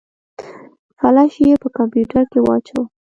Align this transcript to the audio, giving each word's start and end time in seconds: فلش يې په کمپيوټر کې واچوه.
فلش 0.99 1.33
يې 1.47 1.55
په 1.61 1.67
کمپيوټر 1.77 2.23
کې 2.31 2.39
واچوه. 2.45 2.83